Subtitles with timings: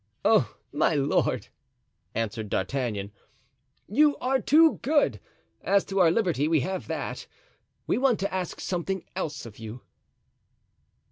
[0.25, 1.49] "Oh, my lord!"
[2.15, 3.11] answered D'Artagnan,
[3.87, 5.19] "you are too good;
[5.61, 7.27] as to our liberty, we have that;
[7.85, 9.81] we want to ask something else of you."